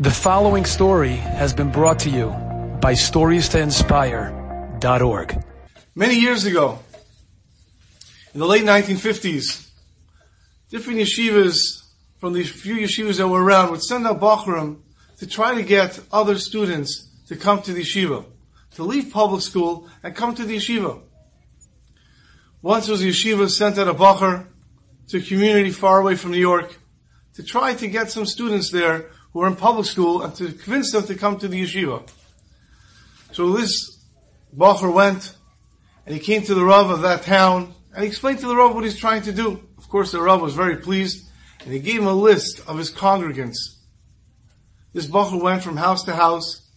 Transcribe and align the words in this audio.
The 0.00 0.12
following 0.12 0.64
story 0.64 1.16
has 1.16 1.52
been 1.52 1.72
brought 1.72 1.98
to 2.00 2.08
you 2.08 2.28
by 2.80 2.92
StoriesToInspire.org. 2.92 5.44
Many 5.96 6.20
years 6.20 6.44
ago, 6.44 6.78
in 8.32 8.38
the 8.38 8.46
late 8.46 8.62
1950s, 8.62 9.68
different 10.70 11.00
yeshivas 11.00 11.82
from 12.18 12.32
the 12.32 12.44
few 12.44 12.76
yeshivas 12.76 13.16
that 13.16 13.26
were 13.26 13.42
around 13.42 13.72
would 13.72 13.82
send 13.82 14.06
out 14.06 14.20
Bachram 14.20 14.82
to 15.16 15.26
try 15.26 15.56
to 15.56 15.64
get 15.64 15.98
other 16.12 16.38
students 16.38 17.08
to 17.26 17.34
come 17.34 17.60
to 17.62 17.72
the 17.72 17.82
yeshiva, 17.82 18.24
to 18.76 18.84
leave 18.84 19.12
public 19.12 19.42
school 19.42 19.88
and 20.04 20.14
come 20.14 20.32
to 20.36 20.44
the 20.44 20.58
yeshiva. 20.58 21.00
Once 22.62 22.86
was 22.86 23.02
a 23.02 23.06
yeshiva 23.06 23.50
sent 23.50 23.78
out 23.78 23.88
a 23.88 23.94
Bachar 23.94 24.46
to 25.08 25.18
a 25.18 25.20
community 25.20 25.70
far 25.70 26.00
away 26.00 26.14
from 26.14 26.30
New 26.30 26.38
York 26.38 26.78
to 27.34 27.42
try 27.42 27.74
to 27.74 27.88
get 27.88 28.12
some 28.12 28.26
students 28.26 28.70
there 28.70 29.10
who 29.32 29.42
are 29.42 29.46
in 29.46 29.56
public 29.56 29.86
school 29.86 30.22
and 30.22 30.34
to 30.36 30.52
convince 30.52 30.92
them 30.92 31.04
to 31.04 31.14
come 31.14 31.38
to 31.38 31.48
the 31.48 31.62
yeshiva. 31.62 32.08
So 33.32 33.52
this 33.52 33.98
Bacher 34.56 34.92
went 34.92 35.34
and 36.06 36.14
he 36.14 36.20
came 36.20 36.42
to 36.42 36.54
the 36.54 36.64
Rav 36.64 36.90
of 36.90 37.02
that 37.02 37.22
town 37.22 37.74
and 37.94 38.02
he 38.02 38.08
explained 38.08 38.38
to 38.40 38.46
the 38.46 38.56
Rav 38.56 38.74
what 38.74 38.84
he's 38.84 38.98
trying 38.98 39.22
to 39.22 39.32
do. 39.32 39.62
Of 39.76 39.88
course, 39.88 40.12
the 40.12 40.20
Rav 40.20 40.40
was 40.40 40.54
very 40.54 40.76
pleased 40.76 41.28
and 41.64 41.72
he 41.72 41.78
gave 41.80 42.00
him 42.00 42.06
a 42.06 42.14
list 42.14 42.60
of 42.66 42.78
his 42.78 42.90
congregants. 42.90 43.56
This 44.92 45.06
Bacher 45.06 45.40
went 45.40 45.62
from 45.62 45.76
house 45.76 46.04
to 46.04 46.14
house 46.14 46.68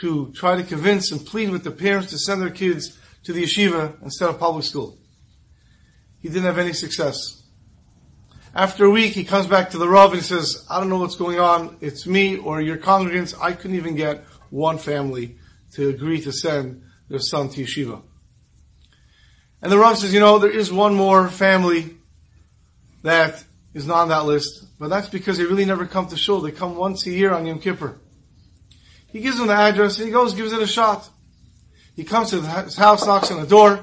to 0.00 0.32
try 0.32 0.56
to 0.56 0.62
convince 0.62 1.12
and 1.12 1.24
plead 1.24 1.50
with 1.50 1.64
the 1.64 1.70
parents 1.70 2.10
to 2.10 2.18
send 2.18 2.40
their 2.40 2.50
kids 2.50 2.98
to 3.24 3.32
the 3.32 3.44
yeshiva 3.44 4.02
instead 4.02 4.28
of 4.28 4.38
public 4.38 4.64
school. 4.64 4.98
He 6.20 6.28
didn't 6.28 6.44
have 6.44 6.58
any 6.58 6.72
success. 6.72 7.41
After 8.54 8.84
a 8.84 8.90
week, 8.90 9.14
he 9.14 9.24
comes 9.24 9.46
back 9.46 9.70
to 9.70 9.78
the 9.78 9.88
Rav 9.88 10.12
and 10.12 10.20
he 10.20 10.26
says, 10.26 10.66
I 10.68 10.78
don't 10.78 10.90
know 10.90 10.98
what's 10.98 11.16
going 11.16 11.40
on. 11.40 11.78
It's 11.80 12.06
me 12.06 12.36
or 12.36 12.60
your 12.60 12.76
congregants. 12.76 13.34
I 13.40 13.52
couldn't 13.52 13.76
even 13.76 13.94
get 13.94 14.24
one 14.50 14.76
family 14.76 15.38
to 15.72 15.88
agree 15.88 16.20
to 16.20 16.32
send 16.32 16.82
their 17.08 17.18
son 17.18 17.48
to 17.50 17.62
yeshiva. 17.62 18.02
And 19.62 19.72
the 19.72 19.78
Rav 19.78 19.96
says, 19.96 20.12
you 20.12 20.20
know, 20.20 20.38
there 20.38 20.50
is 20.50 20.70
one 20.70 20.94
more 20.94 21.28
family 21.28 21.96
that 23.02 23.42
is 23.72 23.86
not 23.86 24.02
on 24.02 24.08
that 24.08 24.26
list, 24.26 24.66
but 24.78 24.88
that's 24.88 25.08
because 25.08 25.38
they 25.38 25.44
really 25.44 25.64
never 25.64 25.86
come 25.86 26.08
to 26.08 26.16
shul. 26.16 26.40
They 26.40 26.52
come 26.52 26.76
once 26.76 27.06
a 27.06 27.10
year 27.10 27.32
on 27.32 27.46
Yom 27.46 27.58
Kippur. 27.58 27.98
He 29.08 29.20
gives 29.20 29.38
them 29.38 29.46
the 29.46 29.54
address 29.54 29.96
and 29.96 30.06
he 30.06 30.12
goes, 30.12 30.34
gives 30.34 30.52
it 30.52 30.60
a 30.60 30.66
shot. 30.66 31.08
He 31.96 32.04
comes 32.04 32.30
to 32.30 32.42
his 32.42 32.76
house, 32.76 33.06
knocks 33.06 33.30
on 33.30 33.40
the 33.40 33.46
door. 33.46 33.80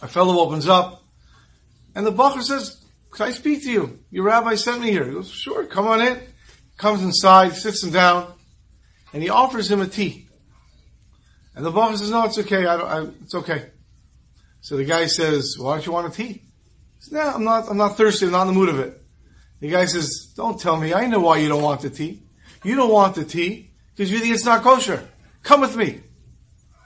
A 0.00 0.08
fellow 0.08 0.38
opens 0.38 0.68
up 0.68 1.02
and 1.94 2.06
the 2.06 2.12
Bacher 2.12 2.42
says, 2.42 2.82
can 3.12 3.28
I 3.28 3.30
speak 3.30 3.62
to 3.64 3.70
you? 3.70 3.98
Your 4.10 4.24
rabbi 4.24 4.54
sent 4.54 4.80
me 4.80 4.90
here. 4.90 5.04
He 5.04 5.12
goes, 5.12 5.30
sure, 5.30 5.64
come 5.64 5.86
on 5.86 6.00
in. 6.00 6.20
Comes 6.76 7.02
inside, 7.02 7.54
sits 7.54 7.82
him 7.82 7.90
down, 7.90 8.32
and 9.12 9.22
he 9.22 9.30
offers 9.30 9.70
him 9.70 9.80
a 9.80 9.86
tea. 9.86 10.28
And 11.56 11.66
the 11.66 11.72
boss 11.72 11.98
says, 11.98 12.10
no, 12.10 12.24
it's 12.24 12.38
okay. 12.38 12.66
I 12.66 12.76
don't, 12.76 12.88
I, 12.88 13.10
it's 13.22 13.34
okay. 13.34 13.70
So 14.60 14.76
the 14.76 14.84
guy 14.84 15.06
says, 15.06 15.56
why 15.58 15.74
don't 15.74 15.86
you 15.86 15.92
want 15.92 16.12
a 16.12 16.16
tea? 16.16 16.32
He 16.32 16.42
says, 17.00 17.12
no, 17.12 17.20
I'm 17.20 17.42
not, 17.42 17.68
I'm 17.68 17.76
not 17.76 17.96
thirsty. 17.96 18.26
I'm 18.26 18.32
not 18.32 18.42
in 18.42 18.48
the 18.48 18.52
mood 18.52 18.68
of 18.68 18.78
it. 18.78 19.02
The 19.60 19.70
guy 19.70 19.86
says, 19.86 20.32
don't 20.36 20.60
tell 20.60 20.76
me. 20.76 20.94
I 20.94 21.06
know 21.06 21.18
why 21.18 21.38
you 21.38 21.48
don't 21.48 21.62
want 21.62 21.80
the 21.80 21.90
tea. 21.90 22.22
You 22.62 22.76
don't 22.76 22.92
want 22.92 23.16
the 23.16 23.24
tea 23.24 23.72
because 23.96 24.12
you 24.12 24.20
think 24.20 24.34
it's 24.34 24.44
not 24.44 24.62
kosher. 24.62 25.08
Come 25.42 25.62
with 25.62 25.76
me. 25.76 26.00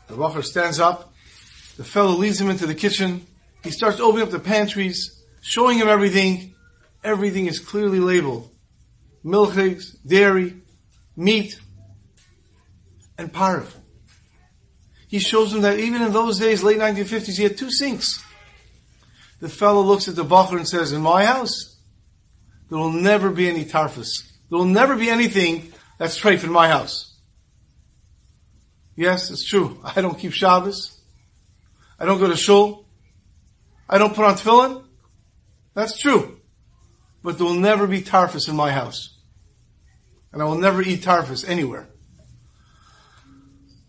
The 0.07 0.15
Bacher 0.15 0.43
stands 0.43 0.81
up. 0.81 1.13
The 1.77 1.85
fellow 1.85 2.13
leads 2.13 2.41
him 2.41 2.49
into 2.49 2.67
the 2.67 2.75
kitchen. 2.75 3.27
He 3.63 3.71
starts 3.71 4.01
opening 4.01 4.27
up 4.27 4.31
the 4.31 4.39
pantries 4.39 5.22
showing 5.43 5.77
him 5.77 5.89
everything. 5.89 6.55
Everything 7.05 7.47
is 7.47 7.59
clearly 7.59 8.01
labeled. 8.01 8.49
Milk 9.23 9.57
eggs, 9.57 9.93
dairy, 10.07 10.57
meat, 11.17 11.61
and 13.19 13.31
parv. 13.33 13.67
He 15.09 15.19
shows 15.19 15.53
him 15.53 15.61
that 15.63 15.79
even 15.79 16.01
in 16.01 16.13
those 16.13 16.39
days, 16.39 16.63
late 16.63 16.79
1950s, 16.79 17.37
he 17.37 17.43
had 17.43 17.59
two 17.59 17.71
sinks. 17.71 18.25
The 19.41 19.49
fellow 19.49 19.83
looks 19.83 20.09
at 20.09 20.17
the 20.17 20.25
bacher 20.25 20.57
and 20.57 20.67
says, 20.67 20.93
in 20.93 21.03
my 21.03 21.27
house, 21.27 21.77
there 22.71 22.79
will 22.79 22.93
never 22.93 23.31
be 23.31 23.49
any 23.49 23.65
tarfus. 23.65 24.23
There 24.49 24.59
will 24.59 24.65
never 24.65 24.97
be 24.97 25.11
anything 25.11 25.73
that's 25.99 26.19
treif 26.19 26.45
in 26.45 26.51
my 26.51 26.69
house. 26.69 27.15
Yes, 28.97 29.31
it's 29.31 29.45
true. 29.45 29.81
I 29.85 30.01
don't 30.01 30.19
keep 30.19 30.33
Shabbos. 30.33 30.99
I 31.99 32.05
don't 32.05 32.19
go 32.19 32.29
to 32.29 32.37
shul. 32.37 32.87
I 33.89 33.99
don't 33.99 34.15
put 34.15 34.25
on 34.25 34.35
tefillin. 34.35 34.85
That's 35.75 35.99
true. 35.99 36.39
But 37.23 37.39
there 37.39 37.47
will 37.47 37.55
never 37.55 37.87
be 37.87 38.03
tarfus 38.03 38.49
in 38.49 38.57
my 38.57 38.73
house. 38.73 39.19
And 40.33 40.43
I 40.43 40.45
will 40.45 40.59
never 40.59 40.83
eat 40.83 41.03
tarfus 41.03 41.49
anywhere. 41.49 41.89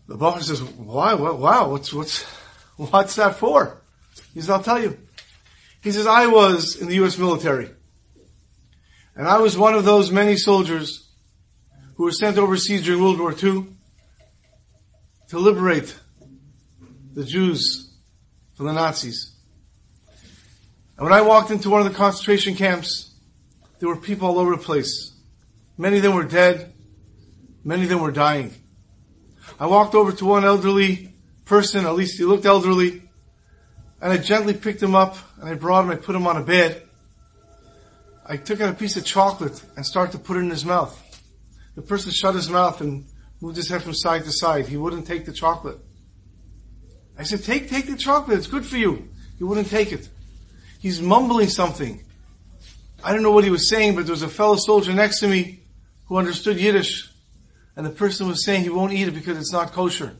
The 0.06 0.16
Bacher 0.16 0.42
says, 0.42 0.62
why, 0.62 1.14
wow, 1.14 1.70
what's, 1.70 1.92
what's, 1.92 2.22
what's 2.76 3.16
that 3.16 3.36
for? 3.36 3.82
He 4.34 4.40
says, 4.40 4.50
I'll 4.50 4.62
tell 4.62 4.80
you. 4.80 4.98
He 5.82 5.92
says, 5.92 6.06
I 6.06 6.26
was 6.26 6.76
in 6.76 6.88
the 6.88 6.94
U.S. 6.96 7.18
military. 7.18 7.70
And 9.16 9.28
I 9.28 9.38
was 9.38 9.56
one 9.56 9.74
of 9.74 9.84
those 9.84 10.10
many 10.10 10.36
soldiers 10.36 11.08
who 11.96 12.04
were 12.04 12.12
sent 12.12 12.38
overseas 12.38 12.84
during 12.84 13.00
World 13.02 13.20
War 13.20 13.32
II 13.32 13.66
to 15.28 15.38
liberate 15.38 15.94
the 17.14 17.24
Jews 17.24 17.92
from 18.54 18.66
the 18.66 18.72
Nazis. 18.72 19.33
And 20.96 21.04
when 21.04 21.12
I 21.12 21.22
walked 21.22 21.50
into 21.50 21.70
one 21.70 21.84
of 21.84 21.90
the 21.90 21.96
concentration 21.96 22.54
camps, 22.54 23.14
there 23.78 23.88
were 23.88 23.96
people 23.96 24.28
all 24.28 24.38
over 24.38 24.52
the 24.56 24.62
place. 24.62 25.12
Many 25.76 25.96
of 25.96 26.02
them 26.02 26.14
were 26.14 26.24
dead. 26.24 26.72
Many 27.64 27.84
of 27.84 27.88
them 27.88 28.00
were 28.00 28.12
dying. 28.12 28.54
I 29.58 29.66
walked 29.66 29.94
over 29.94 30.12
to 30.12 30.24
one 30.24 30.44
elderly 30.44 31.14
person, 31.44 31.86
at 31.86 31.94
least 31.94 32.18
he 32.18 32.24
looked 32.24 32.46
elderly, 32.46 33.02
and 34.00 34.12
I 34.12 34.18
gently 34.18 34.54
picked 34.54 34.82
him 34.82 34.94
up 34.94 35.16
and 35.40 35.48
I 35.48 35.54
brought 35.54 35.84
him, 35.84 35.90
I 35.90 35.96
put 35.96 36.14
him 36.14 36.26
on 36.26 36.36
a 36.36 36.42
bed. 36.42 36.82
I 38.26 38.36
took 38.36 38.60
out 38.60 38.70
a 38.70 38.74
piece 38.74 38.96
of 38.96 39.04
chocolate 39.04 39.62
and 39.76 39.84
started 39.84 40.12
to 40.12 40.18
put 40.18 40.36
it 40.36 40.40
in 40.40 40.50
his 40.50 40.64
mouth. 40.64 41.00
The 41.74 41.82
person 41.82 42.12
shut 42.12 42.34
his 42.34 42.48
mouth 42.48 42.80
and 42.80 43.06
moved 43.40 43.56
his 43.56 43.68
head 43.68 43.82
from 43.82 43.94
side 43.94 44.24
to 44.24 44.32
side. 44.32 44.66
He 44.66 44.76
wouldn't 44.76 45.06
take 45.06 45.26
the 45.26 45.32
chocolate. 45.32 45.78
I 47.18 47.24
said, 47.24 47.44
take, 47.44 47.68
take 47.68 47.86
the 47.86 47.96
chocolate. 47.96 48.38
It's 48.38 48.46
good 48.46 48.64
for 48.64 48.76
you. 48.76 49.08
He 49.38 49.44
wouldn't 49.44 49.68
take 49.68 49.92
it. 49.92 50.08
He's 50.84 51.00
mumbling 51.00 51.48
something. 51.48 52.04
I 53.02 53.14
don't 53.14 53.22
know 53.22 53.30
what 53.30 53.44
he 53.44 53.48
was 53.48 53.70
saying, 53.70 53.94
but 53.94 54.04
there 54.04 54.12
was 54.12 54.20
a 54.20 54.28
fellow 54.28 54.56
soldier 54.56 54.92
next 54.92 55.20
to 55.20 55.26
me 55.26 55.60
who 56.08 56.18
understood 56.18 56.60
Yiddish. 56.60 57.10
And 57.74 57.86
the 57.86 57.90
person 57.90 58.28
was 58.28 58.44
saying 58.44 58.64
he 58.64 58.68
won't 58.68 58.92
eat 58.92 59.08
it 59.08 59.14
because 59.14 59.38
it's 59.38 59.50
not 59.50 59.72
kosher. 59.72 60.14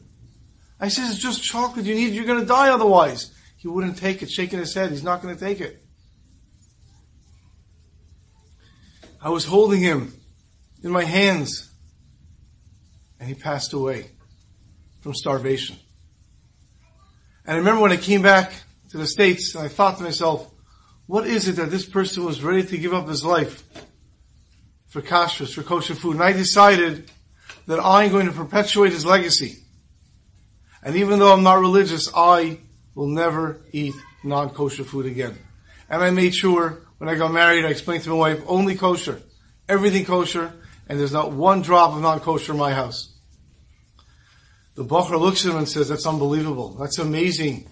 I 0.80 0.88
said, 0.88 1.10
it's 1.10 1.18
just 1.18 1.42
chocolate. 1.42 1.84
You 1.84 1.94
need. 1.94 2.14
You're 2.14 2.24
going 2.24 2.40
to 2.40 2.46
die 2.46 2.70
otherwise. 2.70 3.30
He 3.58 3.68
wouldn't 3.68 3.98
take 3.98 4.22
it, 4.22 4.30
shaking 4.30 4.58
his 4.58 4.72
head. 4.72 4.90
He's 4.90 5.02
not 5.02 5.20
going 5.20 5.36
to 5.36 5.38
take 5.38 5.60
it. 5.60 5.84
I 9.20 9.28
was 9.28 9.44
holding 9.44 9.82
him 9.82 10.14
in 10.82 10.90
my 10.90 11.04
hands 11.04 11.70
and 13.20 13.28
he 13.28 13.34
passed 13.34 13.74
away 13.74 14.06
from 15.02 15.12
starvation. 15.12 15.76
And 17.44 17.56
I 17.56 17.58
remember 17.58 17.82
when 17.82 17.92
I 17.92 17.98
came 17.98 18.22
back 18.22 18.50
to 18.92 18.96
the 18.96 19.06
States 19.06 19.54
and 19.54 19.62
I 19.62 19.68
thought 19.68 19.98
to 19.98 20.02
myself, 20.02 20.52
what 21.06 21.26
is 21.26 21.48
it 21.48 21.56
that 21.56 21.70
this 21.70 21.84
person 21.84 22.24
was 22.24 22.42
ready 22.42 22.64
to 22.64 22.78
give 22.78 22.94
up 22.94 23.08
his 23.08 23.24
life 23.24 23.62
for 24.86 25.02
kashrus, 25.02 25.54
for 25.54 25.62
kosher 25.62 25.94
food? 25.94 26.14
And 26.14 26.22
I 26.22 26.32
decided 26.32 27.10
that 27.66 27.80
I'm 27.80 28.10
going 28.10 28.26
to 28.26 28.32
perpetuate 28.32 28.92
his 28.92 29.04
legacy. 29.04 29.58
And 30.82 30.96
even 30.96 31.18
though 31.18 31.32
I'm 31.32 31.42
not 31.42 31.60
religious, 31.60 32.10
I 32.14 32.58
will 32.94 33.06
never 33.06 33.60
eat 33.72 33.94
non-kosher 34.22 34.84
food 34.84 35.06
again. 35.06 35.38
And 35.88 36.02
I 36.02 36.10
made 36.10 36.34
sure 36.34 36.80
when 36.98 37.08
I 37.08 37.14
got 37.14 37.32
married, 37.32 37.64
I 37.64 37.68
explained 37.68 38.04
to 38.04 38.10
my 38.10 38.16
wife, 38.16 38.42
only 38.46 38.76
kosher. 38.76 39.20
Everything 39.68 40.04
kosher, 40.04 40.52
and 40.88 40.98
there's 40.98 41.12
not 41.12 41.32
one 41.32 41.62
drop 41.62 41.94
of 41.94 42.02
non-kosher 42.02 42.52
in 42.52 42.58
my 42.58 42.72
house. 42.72 43.10
The 44.74 44.84
Bacher 44.84 45.18
looks 45.18 45.44
at 45.44 45.52
him 45.52 45.58
and 45.58 45.68
says, 45.68 45.88
that's 45.88 46.06
unbelievable. 46.06 46.70
That's 46.70 46.98
amazing. 46.98 47.66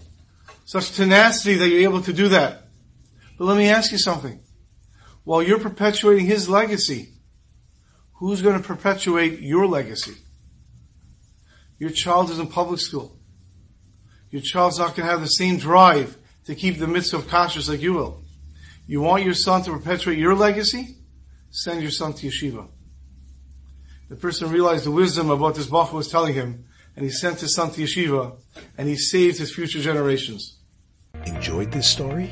Such 0.65 0.91
tenacity 0.93 1.55
that 1.55 1.67
you're 1.67 1.81
able 1.81 2.01
to 2.03 2.13
do 2.13 2.29
that. 2.29 2.62
But 3.37 3.45
let 3.45 3.57
me 3.57 3.69
ask 3.69 3.91
you 3.91 3.97
something. 3.97 4.39
While 5.23 5.41
you're 5.41 5.59
perpetuating 5.59 6.25
his 6.25 6.49
legacy, 6.49 7.13
who's 8.13 8.41
going 8.41 8.61
to 8.61 8.67
perpetuate 8.67 9.39
your 9.39 9.65
legacy? 9.65 10.15
Your 11.79 11.89
child 11.89 12.29
is 12.29 12.39
in 12.39 12.47
public 12.47 12.79
school. 12.79 13.17
Your 14.29 14.41
child's 14.41 14.79
not 14.79 14.95
going 14.95 15.07
to 15.07 15.11
have 15.11 15.21
the 15.21 15.27
same 15.27 15.57
drive 15.57 16.17
to 16.45 16.55
keep 16.55 16.77
the 16.77 16.87
midst 16.87 17.13
of 17.13 17.27
kashrus 17.27 17.69
like 17.69 17.81
you 17.81 17.93
will. 17.93 18.23
You 18.85 19.01
want 19.01 19.23
your 19.23 19.33
son 19.33 19.63
to 19.63 19.71
perpetuate 19.71 20.17
your 20.17 20.35
legacy? 20.35 20.97
Send 21.51 21.81
your 21.81 21.91
son 21.91 22.13
to 22.13 22.27
yeshiva. 22.27 22.67
The 24.09 24.15
person 24.15 24.51
realized 24.51 24.85
the 24.85 24.91
wisdom 24.91 25.29
of 25.29 25.39
what 25.39 25.55
this 25.55 25.67
Bacher 25.67 25.93
was 25.93 26.09
telling 26.09 26.33
him, 26.33 26.65
and 26.95 27.05
he 27.05 27.11
sent 27.11 27.39
his 27.39 27.55
son 27.55 27.71
to 27.71 27.81
yeshiva, 27.81 28.37
and 28.77 28.87
he 28.89 28.95
saved 28.95 29.37
his 29.37 29.53
future 29.53 29.79
generations. 29.79 30.59
Enjoyed 31.25 31.71
this 31.71 31.87
story? 31.87 32.31